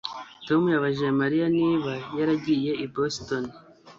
[0.47, 3.43] Tom yabajije Mariya niba yaragiye i Boston